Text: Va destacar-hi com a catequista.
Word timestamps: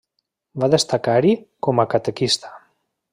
Va 0.63 0.69
destacar-hi 0.75 1.35
com 1.67 1.83
a 1.83 1.87
catequista. 1.95 2.55